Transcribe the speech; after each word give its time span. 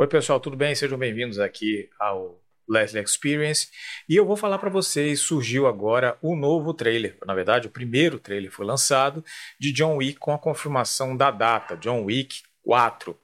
Oi, 0.00 0.06
pessoal, 0.06 0.40
tudo 0.40 0.56
bem? 0.56 0.74
Sejam 0.74 0.96
bem-vindos 0.96 1.38
aqui 1.38 1.90
ao 2.00 2.42
Leslie 2.66 3.04
Experience. 3.04 3.68
E 4.08 4.16
eu 4.16 4.24
vou 4.24 4.34
falar 4.34 4.56
para 4.56 4.70
vocês, 4.70 5.20
surgiu 5.20 5.66
agora 5.66 6.16
o 6.22 6.34
novo 6.34 6.72
trailer. 6.72 7.18
Na 7.26 7.34
verdade, 7.34 7.66
o 7.66 7.70
primeiro 7.70 8.18
trailer 8.18 8.50
foi 8.50 8.64
lançado 8.64 9.22
de 9.58 9.70
John 9.70 9.96
Wick 9.96 10.18
com 10.18 10.32
a 10.32 10.38
confirmação 10.38 11.14
da 11.14 11.30
data, 11.30 11.76
John 11.76 12.04
Wick 12.04 12.40
4. 12.62 13.14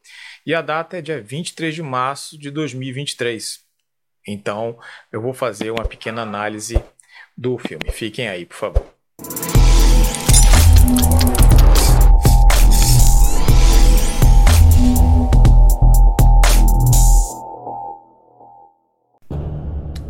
E 0.45 0.55
a 0.55 0.61
data 0.61 0.99
é 0.99 1.01
dia 1.01 1.19
23 1.19 1.75
de 1.75 1.83
março 1.83 2.37
de 2.37 2.51
2023. 2.51 3.65
Então, 4.29 4.79
eu 5.11 5.23
vou 5.23 5.33
fazer 5.33 5.71
uma 5.71 5.87
pequena 5.87 6.21
análise 6.21 6.79
do 7.35 7.57
filme. 7.57 7.91
Fiquem 7.91 8.29
aí, 8.29 8.45
por 8.45 8.57
favor. 8.57 9.56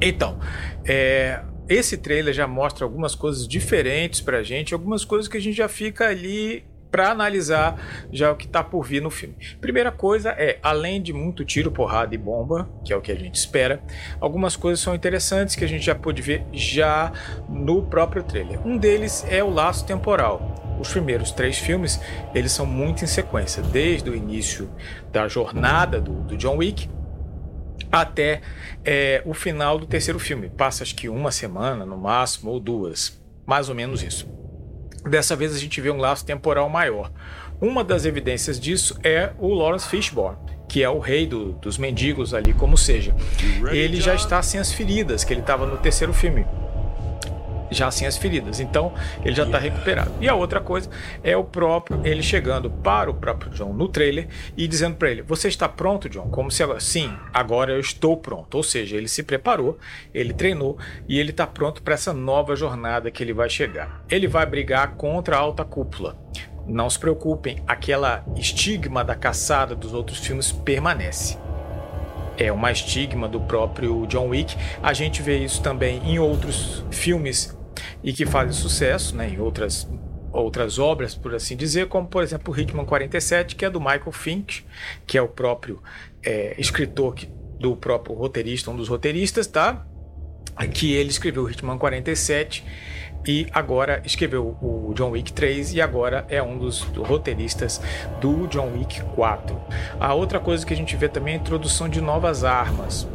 Então, 0.08 0.38
é, 0.84 1.40
esse 1.68 1.96
trailer 1.96 2.32
já 2.32 2.46
mostra 2.46 2.84
algumas 2.84 3.14
coisas 3.14 3.46
diferentes 3.46 4.20
pra 4.20 4.42
gente, 4.42 4.72
algumas 4.72 5.04
coisas 5.04 5.26
que 5.26 5.36
a 5.36 5.40
gente 5.40 5.56
já 5.56 5.68
fica 5.68 6.06
ali 6.06 6.64
para 6.92 7.10
analisar 7.10 8.06
já 8.12 8.30
o 8.30 8.36
que 8.36 8.46
está 8.46 8.62
por 8.62 8.84
vir 8.84 9.02
no 9.02 9.10
filme. 9.10 9.34
Primeira 9.60 9.90
coisa 9.90 10.30
é, 10.30 10.58
além 10.62 11.02
de 11.02 11.12
muito 11.12 11.44
tiro, 11.44 11.72
porrada 11.72 12.14
e 12.14 12.18
bomba, 12.18 12.70
que 12.84 12.92
é 12.92 12.96
o 12.96 13.00
que 13.00 13.10
a 13.10 13.16
gente 13.16 13.34
espera, 13.34 13.82
algumas 14.20 14.54
coisas 14.54 14.78
são 14.78 14.94
interessantes 14.94 15.56
que 15.56 15.64
a 15.64 15.68
gente 15.68 15.84
já 15.84 15.94
pôde 15.94 16.22
ver 16.22 16.46
já 16.52 17.12
no 17.48 17.82
próprio 17.82 18.22
trailer. 18.22 18.64
Um 18.64 18.78
deles 18.78 19.26
é 19.28 19.42
o 19.42 19.50
laço 19.50 19.84
temporal. 19.84 20.54
Os 20.80 20.88
primeiros 20.90 21.32
três 21.32 21.58
filmes 21.58 22.00
eles 22.32 22.52
são 22.52 22.64
muito 22.64 23.02
em 23.02 23.08
sequência, 23.08 23.60
desde 23.60 24.08
o 24.08 24.14
início 24.14 24.70
da 25.10 25.26
jornada 25.26 26.00
do, 26.00 26.12
do 26.22 26.36
John 26.36 26.58
Wick 26.58 26.88
até 27.90 28.40
é, 28.84 29.22
o 29.24 29.34
final 29.34 29.78
do 29.78 29.86
terceiro 29.86 30.18
filme. 30.18 30.48
Passa 30.48 30.82
acho 30.82 30.94
que 30.94 31.08
uma 31.08 31.30
semana 31.30 31.84
no 31.84 31.96
máximo 31.96 32.50
ou 32.50 32.60
duas, 32.60 33.20
mais 33.46 33.68
ou 33.68 33.74
menos 33.74 34.02
isso. 34.02 34.28
Dessa 35.08 35.36
vez 35.36 35.54
a 35.54 35.58
gente 35.58 35.80
vê 35.80 35.90
um 35.90 35.98
laço 35.98 36.24
temporal 36.24 36.68
maior. 36.68 37.12
Uma 37.60 37.82
das 37.82 38.04
evidências 38.04 38.58
disso 38.60 38.98
é 39.02 39.32
o 39.38 39.54
Lawrence 39.54 39.88
Fishburne, 39.88 40.36
que 40.68 40.82
é 40.82 40.88
o 40.90 40.98
rei 40.98 41.26
do, 41.26 41.52
dos 41.52 41.78
mendigos 41.78 42.34
ali, 42.34 42.52
como 42.52 42.76
seja. 42.76 43.14
Ele 43.70 44.00
já 44.00 44.14
está 44.14 44.42
sem 44.42 44.60
as 44.60 44.72
feridas 44.72 45.24
que 45.24 45.32
ele 45.32 45.40
estava 45.40 45.64
no 45.64 45.76
terceiro 45.78 46.12
filme 46.12 46.44
já 47.70 47.90
sem 47.90 48.06
as 48.06 48.16
feridas. 48.16 48.60
Então 48.60 48.92
ele 49.24 49.34
já 49.34 49.44
está 49.44 49.58
recuperado. 49.58 50.12
E 50.20 50.28
a 50.28 50.34
outra 50.34 50.60
coisa 50.60 50.88
é 51.22 51.36
o 51.36 51.44
próprio 51.44 52.00
ele 52.04 52.22
chegando 52.22 52.70
para 52.70 53.10
o 53.10 53.14
próprio 53.14 53.50
John 53.52 53.72
no 53.72 53.88
trailer 53.88 54.28
e 54.56 54.66
dizendo 54.66 54.96
para 54.96 55.10
ele: 55.10 55.22
Você 55.22 55.48
está 55.48 55.68
pronto, 55.68 56.08
John? 56.08 56.28
Como 56.28 56.50
se 56.50 56.62
agora, 56.62 56.80
sim, 56.80 57.12
agora 57.32 57.72
eu 57.72 57.80
estou 57.80 58.16
pronto. 58.16 58.56
Ou 58.56 58.62
seja, 58.62 58.96
ele 58.96 59.08
se 59.08 59.22
preparou, 59.22 59.78
ele 60.12 60.32
treinou 60.32 60.78
e 61.08 61.18
ele 61.18 61.30
está 61.30 61.46
pronto 61.46 61.82
para 61.82 61.94
essa 61.94 62.12
nova 62.12 62.56
jornada 62.56 63.10
que 63.10 63.22
ele 63.22 63.32
vai 63.32 63.48
chegar. 63.48 64.04
Ele 64.08 64.26
vai 64.26 64.46
brigar 64.46 64.94
contra 64.96 65.36
a 65.36 65.40
alta 65.40 65.64
cúpula. 65.64 66.16
Não 66.66 66.90
se 66.90 66.98
preocupem, 66.98 67.62
aquela 67.66 68.24
estigma 68.36 69.04
da 69.04 69.14
caçada 69.14 69.74
dos 69.74 69.94
outros 69.94 70.18
filmes 70.18 70.50
permanece 70.50 71.38
é 72.36 72.52
uma 72.52 72.70
estigma 72.70 73.28
do 73.28 73.40
próprio 73.40 74.06
John 74.06 74.28
Wick. 74.28 74.56
A 74.82 74.92
gente 74.92 75.22
vê 75.22 75.38
isso 75.38 75.62
também 75.62 76.00
em 76.04 76.18
outros 76.18 76.84
filmes 76.90 77.56
e 78.02 78.12
que 78.12 78.26
fazem 78.26 78.52
sucesso 78.52 79.16
né, 79.16 79.28
em 79.28 79.40
outras, 79.40 79.88
outras 80.32 80.78
obras, 80.78 81.14
por 81.14 81.34
assim 81.34 81.56
dizer, 81.56 81.88
como 81.88 82.06
por 82.06 82.22
exemplo 82.22 82.58
Hitman 82.58 82.84
47, 82.84 83.56
que 83.56 83.64
é 83.64 83.70
do 83.70 83.80
Michael 83.80 84.12
Finch, 84.12 84.64
que 85.06 85.18
é 85.18 85.22
o 85.22 85.28
próprio 85.28 85.82
é, 86.22 86.54
escritor 86.58 87.14
que, 87.14 87.28
do 87.58 87.76
próprio 87.76 88.14
roteirista, 88.14 88.70
um 88.70 88.76
dos 88.76 88.88
roteiristas, 88.88 89.46
tá? 89.46 89.86
Que 90.72 90.92
ele 90.94 91.10
escreveu 91.10 91.48
Hitman 91.50 91.78
47 91.78 92.64
e 93.26 93.46
agora 93.52 94.00
escreveu 94.04 94.56
o 94.62 94.92
John 94.94 95.10
Wick 95.10 95.32
3 95.32 95.74
e 95.74 95.80
agora 95.80 96.24
é 96.28 96.42
um 96.42 96.56
dos 96.56 96.80
roteiristas 96.80 97.80
do 98.20 98.46
John 98.46 98.72
Wick 98.74 99.02
4. 99.02 99.60
A 99.98 100.14
outra 100.14 100.38
coisa 100.38 100.64
que 100.64 100.72
a 100.72 100.76
gente 100.76 100.94
vê 100.96 101.08
também 101.08 101.34
é 101.34 101.36
a 101.36 101.40
introdução 101.40 101.88
de 101.88 102.00
novas 102.00 102.44
armas 102.44 103.06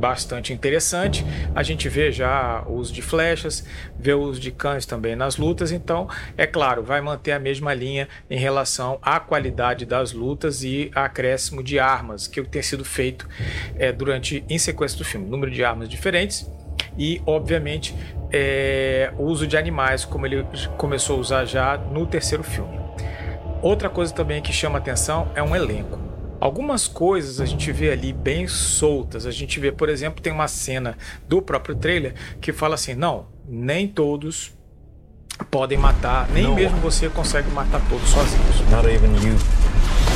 bastante 0.00 0.52
interessante. 0.52 1.24
A 1.54 1.62
gente 1.62 1.88
vê 1.88 2.10
já 2.10 2.64
o 2.66 2.72
uso 2.76 2.92
de 2.92 3.02
flechas, 3.02 3.62
vê 3.98 4.14
o 4.14 4.20
uso 4.20 4.40
de 4.40 4.50
cães 4.50 4.86
também 4.86 5.14
nas 5.14 5.36
lutas, 5.36 5.70
então, 5.70 6.08
é 6.38 6.46
claro, 6.46 6.82
vai 6.82 7.02
manter 7.02 7.32
a 7.32 7.38
mesma 7.38 7.74
linha 7.74 8.08
em 8.30 8.38
relação 8.38 8.98
à 9.02 9.20
qualidade 9.20 9.84
das 9.84 10.12
lutas 10.12 10.64
e 10.64 10.90
acréscimo 10.94 11.62
de 11.62 11.78
armas, 11.78 12.26
que 12.26 12.42
tem 12.42 12.62
sido 12.62 12.84
feito 12.84 13.28
é, 13.76 13.92
durante 13.92 14.42
em 14.48 14.58
sequência 14.58 14.96
do 14.96 15.04
filme. 15.04 15.28
Número 15.28 15.52
de 15.52 15.62
armas 15.62 15.88
diferentes 15.88 16.50
e, 16.96 17.20
obviamente, 17.26 17.94
é, 18.32 19.12
o 19.18 19.24
uso 19.24 19.46
de 19.46 19.56
animais, 19.56 20.04
como 20.04 20.26
ele 20.26 20.46
começou 20.76 21.16
a 21.16 21.20
usar 21.20 21.44
já 21.44 21.76
no 21.76 22.06
terceiro 22.06 22.44
filme. 22.44 22.78
Outra 23.62 23.90
coisa 23.90 24.12
também 24.12 24.40
que 24.40 24.52
chama 24.52 24.78
atenção 24.78 25.28
é 25.34 25.42
um 25.42 25.54
elenco. 25.54 25.98
Algumas 26.40 26.88
coisas 26.88 27.38
a 27.40 27.44
gente 27.44 27.70
vê 27.70 27.90
ali 27.90 28.14
bem 28.14 28.48
soltas. 28.48 29.26
A 29.26 29.30
gente 29.30 29.60
vê, 29.60 29.70
por 29.70 29.90
exemplo, 29.90 30.22
tem 30.22 30.32
uma 30.32 30.48
cena 30.48 30.96
do 31.28 31.42
próprio 31.42 31.74
trailer 31.74 32.14
que 32.40 32.50
fala 32.52 32.76
assim: 32.76 32.94
não, 32.94 33.26
nem 33.46 33.86
todos 33.86 34.52
podem 35.50 35.76
matar, 35.76 36.28
nem 36.30 36.44
no. 36.44 36.54
mesmo 36.54 36.78
você 36.78 37.08
consegue 37.10 37.50
matar 37.50 37.80
todos 37.88 38.08
sozinhos. 38.08 38.60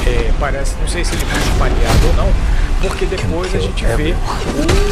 É, 0.06 0.32
parece, 0.38 0.76
não 0.76 0.88
sei 0.88 1.04
se 1.04 1.14
ele 1.14 1.24
foi 1.24 1.40
espalhado 1.40 2.06
ou 2.08 2.14
não, 2.14 2.28
porque 2.88 3.06
depois 3.06 3.54
a 3.54 3.58
gente 3.58 3.84
vê 3.84 4.14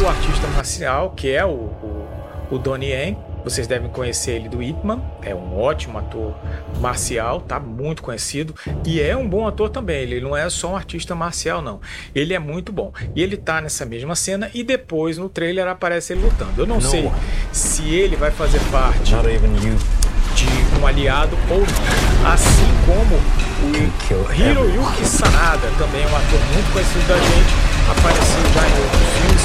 o 0.03 0.07
artista 0.07 0.47
marcial, 0.47 1.11
que 1.11 1.31
é 1.31 1.45
o, 1.45 1.49
o, 1.49 2.07
o 2.51 2.57
Donnie 2.57 2.89
Yen, 2.89 3.17
vocês 3.43 3.67
devem 3.67 3.89
conhecer 3.89 4.31
ele 4.31 4.47
do 4.47 4.63
Ip 4.63 4.77
é 5.21 5.35
um 5.35 5.59
ótimo 5.59 5.97
ator 5.99 6.33
marcial, 6.79 7.41
tá 7.41 7.59
muito 7.59 8.01
conhecido 8.01 8.55
e 8.85 9.01
é 9.01 9.15
um 9.17 9.27
bom 9.27 9.45
ator 9.45 9.69
também. 9.69 10.01
Ele 10.01 10.21
não 10.21 10.35
é 10.35 10.49
só 10.49 10.71
um 10.71 10.75
artista 10.75 11.13
marcial 11.13 11.61
não. 11.61 11.81
Ele 12.15 12.33
é 12.33 12.39
muito 12.39 12.71
bom. 12.71 12.93
E 13.13 13.21
ele 13.21 13.35
tá 13.35 13.59
nessa 13.59 13.85
mesma 13.85 14.15
cena 14.15 14.49
e 14.53 14.63
depois 14.63 15.17
no 15.17 15.27
trailer 15.27 15.67
aparece 15.67 16.13
ele 16.13 16.21
lutando. 16.21 16.53
Eu 16.61 16.65
não, 16.65 16.79
sei 16.79 17.11
se 17.51 17.87
ele 17.93 18.15
vai 18.15 18.31
fazer 18.31 18.59
parte 18.71 19.13
de 19.13 20.81
um 20.81 20.87
aliado 20.87 21.37
ou 21.49 21.59
não. 21.59 22.31
Assim 22.31 22.67
como 22.85 23.15
o 23.63 24.33
Hiroyuki 24.33 25.05
Sanada, 25.05 25.67
também 25.77 26.01
é 26.03 26.07
um 26.07 26.15
ator 26.15 26.39
muito 26.53 26.71
conhecido 26.71 27.07
da 27.07 27.17
gente, 27.17 27.72
apareceu 27.91 28.43
já 28.53 28.67
em 28.67 28.83
outros 28.83 29.09
filmes. 29.17 29.43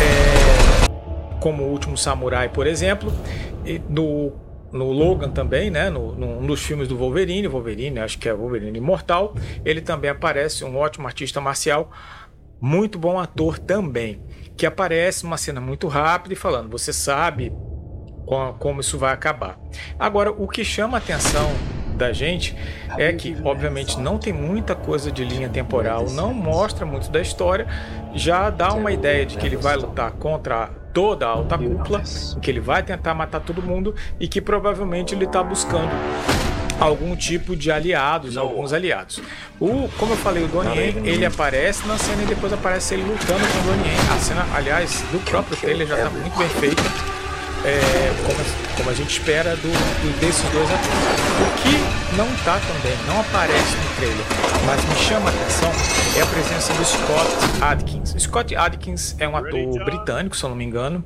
É 0.00 0.72
como 1.42 1.64
o 1.64 1.70
Último 1.72 1.96
Samurai, 1.96 2.48
por 2.48 2.68
exemplo, 2.68 3.12
no, 3.88 4.32
no 4.72 4.92
Logan 4.92 5.30
também, 5.30 5.70
né, 5.70 5.90
no, 5.90 6.14
no, 6.14 6.46
dos 6.46 6.62
filmes 6.62 6.86
do 6.86 6.96
Wolverine, 6.96 7.48
Wolverine, 7.48 7.98
acho 7.98 8.16
que 8.16 8.28
é 8.28 8.32
Wolverine 8.32 8.78
Imortal, 8.78 9.34
ele 9.64 9.80
também 9.80 10.08
aparece, 10.08 10.64
um 10.64 10.76
ótimo 10.76 11.06
artista 11.06 11.40
marcial, 11.40 11.90
muito 12.60 12.96
bom 12.96 13.18
ator 13.18 13.58
também, 13.58 14.22
que 14.56 14.64
aparece 14.64 15.24
numa 15.24 15.36
cena 15.36 15.60
muito 15.60 15.88
rápida 15.88 16.32
e 16.32 16.36
falando, 16.36 16.70
você 16.70 16.92
sabe 16.92 17.52
como 18.60 18.80
isso 18.80 18.96
vai 18.96 19.12
acabar. 19.12 19.58
Agora, 19.98 20.30
o 20.30 20.46
que 20.46 20.64
chama 20.64 20.96
a 20.96 21.00
atenção 21.00 21.50
da 21.92 22.12
gente 22.12 22.56
é 22.98 23.12
que, 23.12 23.36
obviamente, 23.44 23.98
não 23.98 24.18
tem 24.18 24.32
muita 24.32 24.74
coisa 24.74 25.10
de 25.10 25.24
linha 25.24 25.48
temporal, 25.48 26.10
não 26.10 26.32
mostra 26.34 26.84
muito 26.84 27.10
da 27.10 27.20
história, 27.20 27.66
já 28.14 28.50
dá 28.50 28.72
uma 28.72 28.92
ideia 28.92 29.24
de 29.24 29.36
que 29.36 29.46
ele 29.46 29.56
vai 29.56 29.76
lutar 29.76 30.12
contra 30.12 30.70
toda 30.92 31.26
a 31.26 31.30
alta 31.30 31.56
cúpula, 31.56 32.02
que 32.40 32.50
ele 32.50 32.60
vai 32.60 32.82
tentar 32.82 33.14
matar 33.14 33.40
todo 33.40 33.62
mundo 33.62 33.94
e 34.20 34.28
que 34.28 34.40
provavelmente 34.40 35.14
ele 35.14 35.24
está 35.24 35.42
buscando 35.42 35.90
algum 36.78 37.14
tipo 37.14 37.54
de 37.54 37.70
aliados, 37.70 38.36
alguns 38.36 38.72
aliados. 38.72 39.20
O, 39.60 39.88
como 39.98 40.12
eu 40.12 40.16
falei, 40.16 40.44
o 40.44 40.48
Donnie 40.48 40.76
Yen, 40.76 41.06
ele 41.06 41.24
aparece 41.24 41.86
na 41.86 41.96
cena 41.96 42.22
e 42.22 42.26
depois 42.26 42.52
aparece 42.52 42.94
ele 42.94 43.04
lutando 43.04 43.40
com 43.40 43.58
o 43.58 43.62
Donnie 43.62 43.88
Yen. 43.88 44.14
A 44.14 44.18
cena, 44.18 44.46
aliás, 44.54 45.02
do 45.12 45.18
próprio 45.20 45.56
trailer 45.56 45.86
já 45.86 45.96
está 45.96 46.10
muito 46.10 46.36
bem 46.36 46.48
feita 46.48 47.21
é, 47.64 48.12
como, 48.26 48.76
como, 48.76 48.90
a 48.90 48.94
gente 48.94 49.18
espera 49.18 49.56
do, 49.56 49.68
do, 49.70 50.20
desses 50.20 50.42
dois 50.50 50.68
atores. 50.70 50.88
O 51.40 51.62
que 51.62 52.16
não 52.16 52.26
está 52.34 52.58
também, 52.58 52.96
não 53.06 53.20
aparece 53.20 53.76
no 53.76 53.96
trailer, 53.96 54.26
mas 54.66 54.84
me 54.84 54.94
chama 54.96 55.30
a 55.30 55.32
atenção 55.32 55.72
é 56.16 56.20
a 56.20 56.26
presença 56.26 56.74
do 56.74 56.84
Scott 56.84 57.62
Adkins. 57.62 58.14
Scott 58.18 58.54
Adkins 58.54 59.16
é 59.18 59.26
um 59.26 59.36
ator 59.36 59.84
britânico, 59.84 60.36
se 60.36 60.44
eu 60.44 60.50
não 60.50 60.56
me 60.56 60.64
engano, 60.64 61.02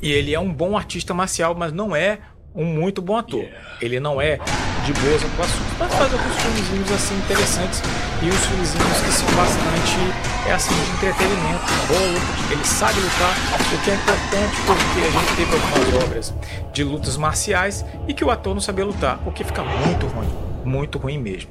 e 0.00 0.12
ele 0.12 0.34
é 0.34 0.38
um 0.38 0.52
bom 0.52 0.76
artista 0.76 1.12
marcial, 1.12 1.54
mas 1.54 1.72
não 1.72 1.94
é 1.94 2.20
um 2.54 2.64
muito 2.64 3.00
bom 3.00 3.16
ator. 3.16 3.44
Ele 3.80 3.98
não 3.98 4.20
é 4.20 4.38
de 4.84 4.92
boas 4.94 5.24
atuações, 5.24 5.78
mas 5.78 5.94
faz 5.94 6.12
alguns 6.12 6.36
filmezinhos 6.36 6.92
assim 6.92 7.16
interessantes 7.16 7.82
e 8.22 8.28
os 8.28 8.46
filmezinhos 8.46 9.00
que 9.00 9.12
são 9.12 9.26
bastante 9.36 10.48
é 10.48 10.52
assim 10.52 10.74
de 10.74 10.90
entretenimento, 10.90 11.64
boa 11.86 12.52
ele 12.52 12.64
sabe 12.64 12.98
lutar, 13.00 13.34
o 13.54 13.84
que 13.84 13.90
é 13.90 13.94
importante 13.94 14.56
porque 14.66 15.00
a 15.06 15.10
gente 15.10 15.36
teve 15.36 15.52
algumas 15.54 16.04
obras 16.04 16.34
de 16.72 16.84
lutas 16.84 17.16
marciais 17.16 17.84
e 18.08 18.14
que 18.14 18.24
o 18.24 18.30
ator 18.30 18.54
não 18.54 18.60
sabia 18.60 18.84
lutar, 18.84 19.20
o 19.26 19.30
que 19.30 19.44
fica 19.44 19.62
muito 19.62 20.06
ruim, 20.06 20.28
muito 20.64 20.98
ruim 20.98 21.18
mesmo. 21.18 21.50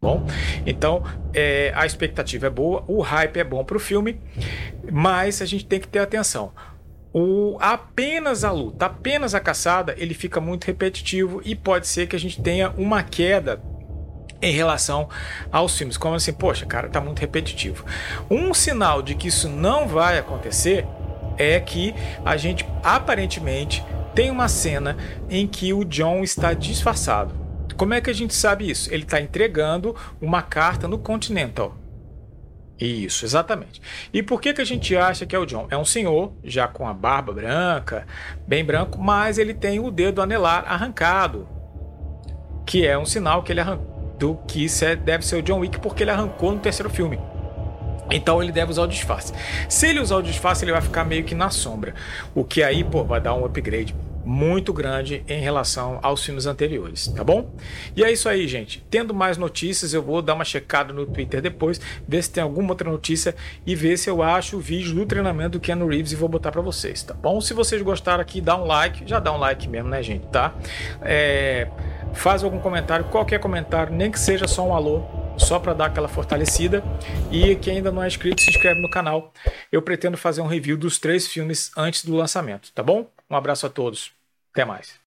Bom, 0.00 0.24
então 0.64 1.02
é, 1.34 1.72
a 1.74 1.84
expectativa 1.84 2.46
é 2.46 2.50
boa, 2.50 2.82
o 2.88 3.02
hype 3.02 3.36
é 3.36 3.44
bom 3.44 3.62
para 3.62 3.76
o 3.76 3.80
filme, 3.80 4.18
mas 4.90 5.42
a 5.42 5.44
gente 5.44 5.66
tem 5.66 5.78
que 5.78 5.86
ter 5.88 5.98
atenção. 5.98 6.52
O, 7.12 7.56
apenas 7.60 8.44
a 8.44 8.52
luta, 8.52 8.86
apenas 8.86 9.34
a 9.34 9.40
caçada, 9.40 9.94
ele 9.98 10.14
fica 10.14 10.40
muito 10.40 10.64
repetitivo 10.64 11.42
e 11.44 11.56
pode 11.56 11.86
ser 11.88 12.06
que 12.06 12.14
a 12.14 12.20
gente 12.20 12.40
tenha 12.40 12.70
uma 12.76 13.02
queda 13.02 13.60
em 14.40 14.52
relação 14.52 15.08
aos 15.50 15.76
filmes. 15.76 15.96
Como 15.96 16.14
assim, 16.14 16.32
poxa, 16.32 16.64
cara, 16.66 16.88
tá 16.88 17.00
muito 17.00 17.20
repetitivo. 17.20 17.84
Um 18.30 18.54
sinal 18.54 19.02
de 19.02 19.14
que 19.14 19.28
isso 19.28 19.48
não 19.48 19.88
vai 19.88 20.18
acontecer 20.18 20.86
é 21.36 21.58
que 21.58 21.94
a 22.24 22.36
gente 22.36 22.66
aparentemente 22.82 23.84
tem 24.14 24.30
uma 24.30 24.48
cena 24.48 24.96
em 25.28 25.46
que 25.46 25.72
o 25.72 25.84
John 25.84 26.22
está 26.22 26.52
disfarçado. 26.52 27.34
Como 27.76 27.94
é 27.94 28.00
que 28.00 28.10
a 28.10 28.14
gente 28.14 28.34
sabe 28.34 28.70
isso? 28.70 28.92
Ele 28.92 29.04
está 29.04 29.20
entregando 29.20 29.96
uma 30.20 30.42
carta 30.42 30.86
no 30.86 30.98
Continental. 30.98 31.79
Isso, 32.80 33.26
exatamente. 33.26 33.82
E 34.12 34.22
por 34.22 34.40
que, 34.40 34.54
que 34.54 34.60
a 34.62 34.64
gente 34.64 34.96
acha 34.96 35.26
que 35.26 35.36
é 35.36 35.38
o 35.38 35.44
John? 35.44 35.66
É 35.70 35.76
um 35.76 35.84
senhor, 35.84 36.32
já 36.42 36.66
com 36.66 36.88
a 36.88 36.94
barba 36.94 37.32
branca, 37.32 38.06
bem 38.46 38.64
branco, 38.64 38.98
mas 38.98 39.36
ele 39.36 39.52
tem 39.52 39.78
o 39.78 39.90
dedo 39.90 40.22
anelar 40.22 40.64
arrancado, 40.66 41.46
que 42.64 42.86
é 42.86 42.96
um 42.96 43.04
sinal 43.04 43.42
que 43.42 43.52
ele 43.52 43.60
do 44.18 44.34
que 44.46 44.66
é, 44.82 44.96
deve 44.96 45.24
ser 45.24 45.36
o 45.36 45.42
John 45.42 45.60
Wick 45.60 45.78
porque 45.78 46.02
ele 46.02 46.10
arrancou 46.10 46.52
no 46.52 46.58
terceiro 46.58 46.88
filme. 46.88 47.18
Então 48.10 48.42
ele 48.42 48.50
deve 48.50 48.70
usar 48.70 48.82
o 48.82 48.88
disfarce. 48.88 49.32
Se 49.68 49.86
ele 49.86 50.00
usar 50.00 50.16
o 50.16 50.22
disfarce, 50.22 50.64
ele 50.64 50.72
vai 50.72 50.80
ficar 50.80 51.04
meio 51.04 51.24
que 51.24 51.34
na 51.34 51.50
sombra. 51.50 51.94
O 52.34 52.44
que 52.44 52.62
aí, 52.62 52.82
pô, 52.82 53.04
vai 53.04 53.20
dar 53.20 53.34
um 53.34 53.44
upgrade 53.44 53.94
muito 54.24 54.72
grande 54.72 55.24
em 55.28 55.40
relação 55.40 55.98
aos 56.02 56.24
filmes 56.24 56.46
anteriores, 56.46 57.08
tá 57.08 57.24
bom? 57.24 57.54
E 57.96 58.04
é 58.04 58.12
isso 58.12 58.28
aí, 58.28 58.46
gente. 58.46 58.84
Tendo 58.90 59.14
mais 59.14 59.36
notícias, 59.36 59.94
eu 59.94 60.02
vou 60.02 60.20
dar 60.20 60.34
uma 60.34 60.44
checada 60.44 60.92
no 60.92 61.06
Twitter 61.06 61.40
depois, 61.40 61.80
ver 62.06 62.22
se 62.22 62.30
tem 62.30 62.42
alguma 62.42 62.70
outra 62.70 62.90
notícia 62.90 63.34
e 63.66 63.74
ver 63.74 63.96
se 63.96 64.10
eu 64.10 64.22
acho 64.22 64.56
o 64.56 64.60
vídeo 64.60 64.94
do 64.94 65.06
treinamento 65.06 65.50
do 65.50 65.60
Keanu 65.60 65.86
Reeves 65.86 66.12
e 66.12 66.16
vou 66.16 66.28
botar 66.28 66.52
para 66.52 66.60
vocês, 66.60 67.02
tá 67.02 67.14
bom? 67.14 67.40
Se 67.40 67.54
vocês 67.54 67.80
gostaram 67.82 68.20
aqui, 68.20 68.40
dá 68.40 68.56
um 68.56 68.64
like, 68.64 69.02
já 69.06 69.18
dá 69.18 69.32
um 69.32 69.38
like 69.38 69.68
mesmo, 69.68 69.88
né, 69.88 70.02
gente, 70.02 70.26
tá? 70.26 70.54
É, 71.02 71.68
faz 72.12 72.44
algum 72.44 72.58
comentário, 72.58 73.06
qualquer 73.06 73.40
comentário, 73.40 73.94
nem 73.94 74.10
que 74.10 74.18
seja 74.18 74.46
só 74.46 74.66
um 74.66 74.74
alô, 74.74 75.02
só 75.36 75.58
para 75.58 75.72
dar 75.72 75.86
aquela 75.86 76.08
fortalecida. 76.08 76.84
E 77.30 77.54
quem 77.56 77.76
ainda 77.76 77.90
não 77.90 78.02
é 78.02 78.06
inscrito, 78.06 78.42
se 78.42 78.50
inscreve 78.50 78.80
no 78.80 78.90
canal. 78.90 79.32
Eu 79.72 79.80
pretendo 79.80 80.16
fazer 80.16 80.40
um 80.40 80.46
review 80.46 80.76
dos 80.76 80.98
três 80.98 81.26
filmes 81.26 81.70
antes 81.76 82.04
do 82.04 82.14
lançamento, 82.14 82.70
tá 82.72 82.82
bom? 82.82 83.06
Um 83.30 83.36
abraço 83.36 83.66
a 83.66 83.70
todos. 83.70 84.12
Até 84.52 84.64
mais. 84.64 85.00